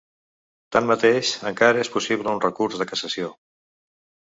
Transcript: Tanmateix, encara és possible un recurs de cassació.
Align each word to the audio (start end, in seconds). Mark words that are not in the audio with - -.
Tanmateix, 0.75 1.33
encara 1.51 1.85
és 1.87 1.93
possible 1.97 2.33
un 2.33 2.43
recurs 2.47 2.83
de 2.83 2.91
cassació. 2.95 3.31